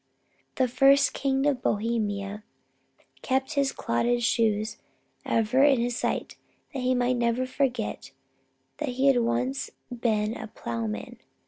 [0.55, 2.43] The first king of Bohemia
[3.21, 4.77] kept his clouted old shoes
[5.27, 6.37] ever in his sight,
[6.73, 8.11] that he might never forget
[8.79, 11.19] that he had once been a ploughman.